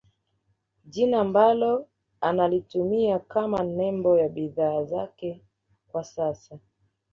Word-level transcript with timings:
Jina 0.85 1.21
ambalo 1.21 1.87
analitumia 2.21 3.19
kama 3.19 3.63
nembo 3.63 4.17
ya 4.19 4.29
bidhaa 4.29 4.83
zake 4.83 5.41
kwa 5.91 6.03
sasa 6.03 6.59